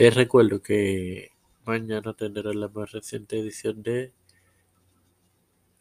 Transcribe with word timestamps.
Te 0.00 0.08
recuerdo 0.08 0.62
que 0.62 1.30
mañana 1.66 2.14
tendrás 2.14 2.54
la 2.54 2.68
más 2.68 2.90
reciente 2.90 3.38
edición 3.38 3.82
de 3.82 4.14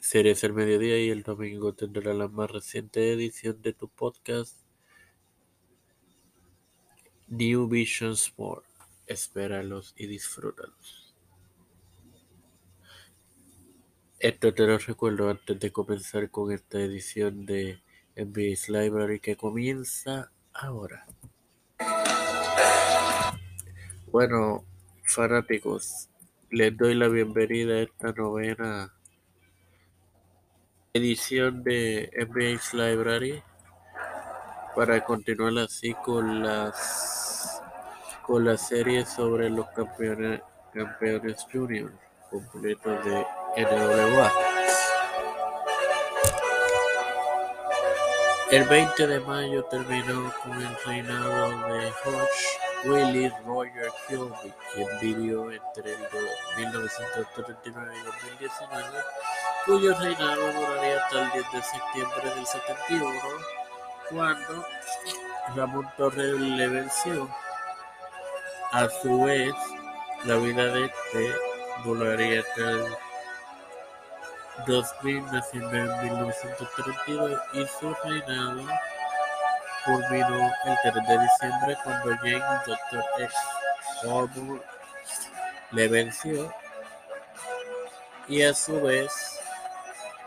Series 0.02 0.44
al 0.44 0.52
Mediodía 0.52 1.00
y 1.00 1.10
el 1.10 1.24
domingo 1.24 1.71
tendrá 1.71 2.13
la 2.13 2.28
más 2.28 2.52
reciente 2.52 3.13
edición 3.13 3.62
de 3.62 3.71
tu 3.71 3.88
podcast 3.88 4.58
New 7.29 7.70
Vision 7.70 8.12
Sport. 8.12 8.66
Espéralos 9.08 9.93
y 9.95 10.07
disfrútalos. 10.07 11.15
Esto 14.20 14.54
te 14.54 14.67
lo 14.67 14.77
recuerdo 14.79 15.29
antes 15.29 15.57
de 15.61 15.71
comenzar 15.71 16.29
con 16.29 16.51
esta 16.51 16.81
edición 16.81 17.45
de 17.45 17.81
MBS 18.17 18.67
Library 18.67 19.21
que 19.21 19.38
comienza 19.38 20.29
ahora. 20.51 21.07
Bueno, 24.12 24.66
fanáticos, 25.04 26.10
les 26.50 26.75
doy 26.75 26.96
la 26.96 27.07
bienvenida 27.10 27.75
a 27.75 27.82
esta 27.82 28.11
novena 28.11 28.92
edición 30.93 31.64
de 31.64 32.09
MBS 32.28 32.73
Library 32.73 33.44
para 34.75 35.06
continuar 35.06 35.59
así 35.59 35.94
con 35.94 36.42
las 36.42 37.61
con 38.25 38.45
la 38.45 38.58
serie 38.58 39.06
sobre 39.06 39.47
los 39.52 39.67
campeones 39.75 40.41
campeones 40.73 41.45
junior 41.52 41.91
completos 42.31 43.05
de 43.05 43.25
NWA. 43.64 44.31
El 48.50 48.64
20 48.64 49.05
de 49.05 49.19
mayo 49.19 49.64
terminó 49.66 50.33
con 50.41 50.59
el 50.59 50.75
reinado 50.83 51.50
de 51.67 51.91
Hodge 52.05 52.69
Willis 52.86 53.33
Roger 53.45 53.92
Kilby, 54.08 54.53
quien 54.73 55.00
vivió 55.02 55.52
entre 55.52 55.94
el 55.94 56.00
1939 56.58 57.94
y 57.94 58.05
2019, 58.05 58.99
cuyo 59.66 59.99
reinado 59.99 60.53
duraría 60.53 61.03
hasta 61.03 61.23
el 61.23 61.31
10 61.31 61.52
de 61.52 61.61
septiembre 61.61 62.35
del 62.35 62.45
71, 62.45 63.11
cuando 64.09 64.66
Ramón 65.55 65.89
Torres 65.97 66.39
le 66.39 66.67
venció. 66.67 67.30
A 68.72 68.88
su 69.02 69.23
vez, 69.23 69.53
la 70.23 70.35
vida 70.38 70.66
de 70.67 70.85
este 70.85 71.35
duraría 71.83 72.39
hasta 72.41 72.61
el 72.61 72.85
2000, 74.67 75.25
naciendo 75.31 75.73
en 75.75 76.03
1932, 76.03 77.41
y 77.53 77.67
su 77.67 77.94
reinado 78.05 78.61
culminó 79.85 80.52
el 80.66 80.77
3 80.83 81.08
de 81.08 81.19
diciembre 81.19 81.77
cuando 81.83 82.17
James 82.17 82.66
Dr. 82.66 83.05
X 83.19 83.33
Harbour 84.03 84.63
le 85.72 85.88
venció, 85.88 86.53
y 88.27 88.44
a 88.44 88.53
su 88.53 88.80
vez, 88.81 89.39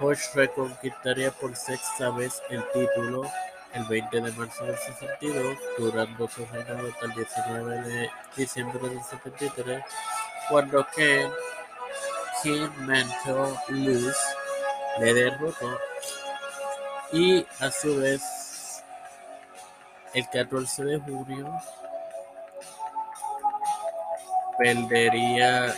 Hodge 0.00 0.34
reconquistaría 0.34 1.30
por 1.30 1.54
sexta 1.54 2.10
vez 2.10 2.42
el 2.50 2.64
título 2.72 3.22
el 3.74 3.84
20 3.84 4.20
de 4.20 4.32
marzo 4.32 4.64
del 4.64 4.76
62, 4.76 5.56
durando 5.78 6.28
su 6.28 6.44
reinado 6.46 6.88
hasta 6.88 7.06
el 7.06 7.14
19 7.14 7.82
de 7.82 8.10
diciembre 8.36 8.88
del 8.88 9.02
73, 9.02 9.82
cuando 10.50 10.86
Ken 10.94 11.30
King 12.42 12.68
Mantle 12.78 13.56
Luz 13.68 14.16
le 14.98 15.14
derrotó 15.14 15.78
y 17.12 17.46
a 17.60 17.70
su 17.70 17.96
vez 18.00 18.41
el 20.14 20.28
14 20.28 20.84
de 20.84 20.98
junio 21.00 21.60
perdería 24.58 25.74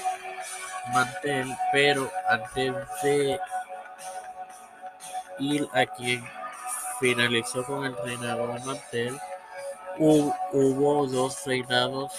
Mantel, 0.92 1.56
pero 1.72 2.10
antes 2.28 2.74
de 3.02 3.40
ir 5.38 5.68
a 5.72 5.86
quien 5.86 6.24
finalizó 7.00 7.64
con 7.64 7.84
el 7.84 7.96
reinado 8.04 8.48
de 8.48 8.64
Mantel, 8.64 9.18
hubo 9.98 11.06
dos 11.06 11.44
reinados 11.46 12.12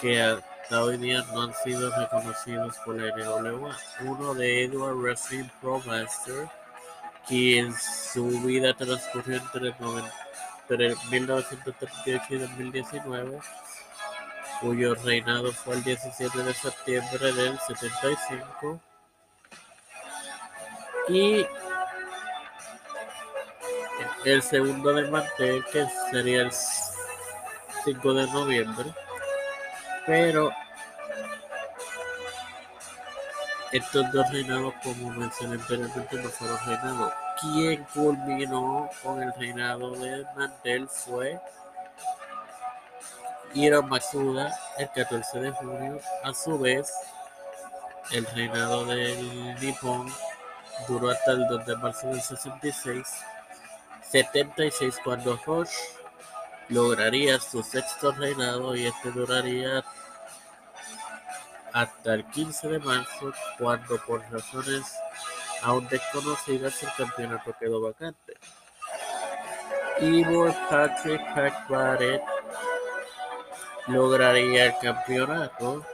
que 0.00 0.20
hasta 0.20 0.82
hoy 0.82 0.96
día 0.98 1.24
no 1.32 1.42
han 1.42 1.54
sido 1.64 1.90
reconocidos 1.96 2.76
por 2.84 2.96
la 2.96 3.14
NWA. 3.16 3.76
Uno 4.00 4.34
de 4.34 4.64
Edward 4.64 4.96
Wrestling 4.96 5.48
Pro 5.60 5.80
Master, 5.80 6.48
quien 7.26 7.72
su 7.74 8.28
vida 8.42 8.74
transcurrió 8.74 9.38
entre, 9.38 9.74
entre 10.68 10.94
1938 11.10 12.24
y 12.30 12.38
2019, 12.38 13.40
cuyo 14.60 14.94
reinado 14.94 15.52
fue 15.52 15.74
el 15.74 15.84
17 15.84 16.42
de 16.42 16.54
septiembre 16.54 17.32
del 17.32 17.58
75. 17.58 18.80
Y 21.08 21.46
el 24.24 24.42
segundo 24.42 24.92
de 24.92 25.10
Mantel, 25.10 25.64
que 25.72 25.86
sería 26.10 26.42
el 26.42 26.52
5 27.84 28.14
de 28.14 28.26
noviembre. 28.28 28.94
Pero 30.06 30.52
estos 33.72 34.12
dos 34.12 34.30
reinados, 34.30 34.74
como 34.82 35.10
mencioné 35.10 35.54
anteriormente, 35.54 36.16
no 36.16 36.28
fueron 36.28 36.58
reinados. 36.66 37.12
Quien 37.42 37.84
culminó 37.92 38.88
con 39.02 39.20
el 39.20 39.34
reinado 39.34 39.90
de 39.96 40.24
Mantel 40.36 40.88
fue 40.88 41.40
Hiro 43.52 43.82
Matsuda 43.82 44.56
el 44.78 44.88
14 44.92 45.40
de 45.40 45.50
junio. 45.50 46.00
A 46.22 46.32
su 46.32 46.56
vez, 46.56 46.92
el 48.12 48.24
reinado 48.26 48.84
del 48.86 49.58
Nippon 49.60 50.08
duró 50.86 51.10
hasta 51.10 51.32
el 51.32 51.48
2 51.48 51.66
de 51.66 51.76
marzo 51.76 52.06
del 52.08 52.22
66. 52.22 53.08
76 54.08 55.00
cuando 55.02 55.40
Hodge 55.44 55.74
lograría 56.68 57.40
su 57.40 57.64
sexto 57.64 58.12
reinado 58.12 58.76
y 58.76 58.86
este 58.86 59.10
duraría 59.10 59.82
hasta 61.72 62.14
el 62.14 62.24
15 62.26 62.68
de 62.68 62.78
marzo 62.78 63.32
cuando 63.58 63.98
por 64.06 64.22
razones 64.30 64.84
aún 65.62 65.88
desconocidas 65.88 66.82
el 66.82 66.88
campeonato 66.96 67.54
quedó 67.58 67.80
vacante. 67.80 68.34
Ivor 70.00 70.54
Patrick 70.68 71.22
Pack 71.34 71.68
Barrett 71.68 72.22
lograría 73.86 74.66
el 74.66 74.78
campeonato 74.78 75.84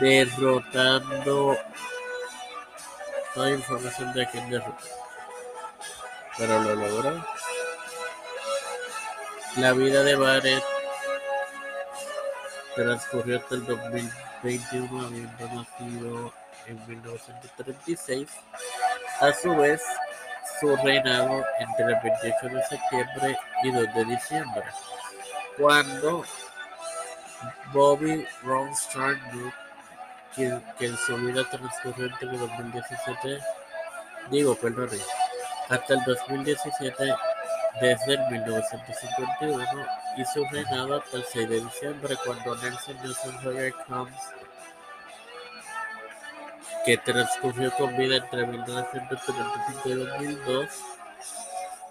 derrotando 0.00 1.56
no 3.34 3.48
información 3.48 4.12
de 4.12 4.26
quién 4.28 4.50
derrotó 4.50 4.86
pero 6.36 6.60
lo 6.62 6.74
logró 6.74 7.24
la 9.56 9.72
vida 9.72 10.02
de 10.04 10.14
Barrett 10.14 10.64
transcurrió 12.74 13.38
hasta 13.38 13.54
el 13.56 13.66
2021 13.66 15.06
habiendo 15.06 15.48
nacido 15.48 16.32
en 16.68 16.86
1936 16.86 18.28
a 19.20 19.32
su 19.32 19.54
vez 19.56 19.82
su 20.60 20.76
reinado 20.76 21.44
entre 21.58 21.86
el 21.86 21.96
28 22.02 22.48
de 22.48 22.62
septiembre 22.64 23.38
y 23.62 23.70
2 23.70 23.94
de 23.94 24.04
diciembre, 24.04 24.64
cuando 25.56 26.24
Bobby 27.72 28.26
Ron 28.42 28.68
Stark, 28.70 29.20
quien, 30.34 30.62
en 30.80 30.96
su 30.96 31.16
vida 31.16 31.48
transcurrió 31.50 32.06
entre 32.06 32.28
el 32.28 32.38
2017, 32.38 33.38
digo, 34.30 34.54
perdón, 34.56 34.90
hasta 35.68 35.94
el 35.94 36.04
2017, 36.04 37.14
desde 37.80 38.14
el 38.14 38.30
1951, 38.30 39.86
y 40.16 40.24
su 40.24 40.44
reinado 40.50 40.96
hasta 40.96 41.18
el 41.18 41.24
6 41.24 41.48
de 41.48 41.60
diciembre, 41.60 42.16
cuando 42.24 42.56
Nelson 42.56 42.96
Nelson 42.96 43.44
Roger 43.44 43.72
Combs 43.86 44.14
que 46.88 46.96
transcurrió 46.96 47.70
con 47.72 47.94
vida 47.98 48.16
entre 48.16 48.46
1975 48.46 49.88
y 49.90 49.92
2002, 49.92 50.68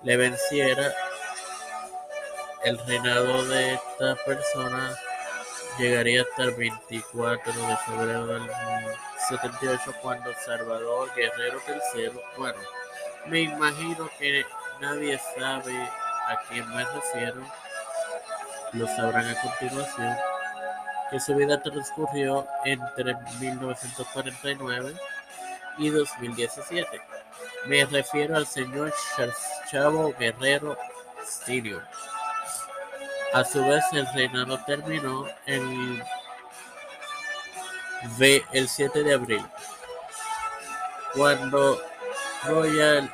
le 0.01 0.17
venciera 0.17 0.91
el 2.63 2.79
reinado 2.79 3.45
de 3.45 3.75
esta 3.75 4.15
persona 4.25 4.97
llegaría 5.77 6.23
hasta 6.23 6.45
el 6.45 6.55
24 6.55 7.53
de 7.53 7.77
febrero 7.77 8.25
del 8.25 8.49
78 9.29 9.93
cuando 10.01 10.33
Salvador 10.43 11.13
Guerrero 11.15 11.61
III, 11.93 12.19
bueno, 12.35 12.57
me 13.27 13.41
imagino 13.41 14.09
que 14.17 14.47
nadie 14.81 15.21
sabe 15.37 15.75
a 15.77 16.41
quién 16.49 16.67
me 16.69 16.83
refiero, 16.83 17.43
lo 18.73 18.87
sabrán 18.87 19.27
a 19.27 19.41
continuación 19.43 20.17
que 21.09 21.19
su 21.19 21.35
vida 21.35 21.61
transcurrió 21.61 22.45
entre 22.65 23.15
1949 23.39 24.93
y 25.77 25.89
2017. 25.89 27.01
Me 27.65 27.85
refiero 27.85 28.35
al 28.35 28.47
señor 28.47 28.93
Chavo 29.69 30.13
Guerrero 30.17 30.77
Sr. 31.25 31.83
A 33.33 33.43
su 33.43 33.61
vez, 33.61 33.83
el 33.91 34.07
reinado 34.13 34.57
terminó 34.65 35.25
el 35.45 36.03
el 38.51 38.69
7 38.69 39.03
de 39.03 39.13
abril, 39.13 39.45
cuando 41.15 41.81
Royal 42.45 43.11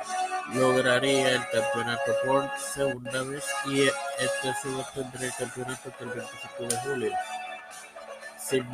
lograría 0.52 1.36
el 1.36 1.48
campeonato 1.48 2.12
por 2.24 2.50
segunda 2.58 3.22
vez 3.22 3.44
y 3.66 3.82
este 3.82 4.54
se 4.62 4.68
obtendría 4.68 5.28
el 5.28 5.34
campeonato 5.34 5.90
el 6.00 6.06
25 6.06 6.64
de 6.68 6.76
julio. 6.80 7.12
Sin 8.46 8.66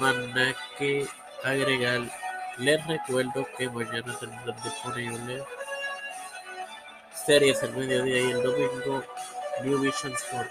que 0.78 1.06
agregar, 1.44 2.00
les 2.58 2.84
recuerdo 2.88 3.46
que 3.56 3.70
mañana 3.70 4.18
tendrán 4.18 4.62
disponible 4.64 5.44
series 7.24 7.62
el 7.62 7.72
mediodía 7.76 8.20
y 8.20 8.30
el 8.32 8.42
domingo 8.42 9.04
New 9.62 9.78
Vision 9.80 10.12
Sport. 10.14 10.50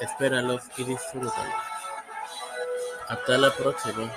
Espéralos 0.00 0.62
y 0.76 0.84
disfrútalos. 0.84 1.54
Hasta 3.08 3.38
la 3.38 3.54
próxima. 3.54 4.10